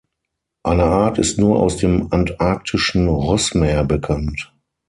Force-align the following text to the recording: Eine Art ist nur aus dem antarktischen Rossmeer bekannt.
Eine 0.63 0.85
Art 0.85 1.19
ist 1.19 1.37
nur 1.37 1.59
aus 1.59 1.77
dem 1.77 2.11
antarktischen 2.11 3.07
Rossmeer 3.07 3.83
bekannt. 3.83 4.51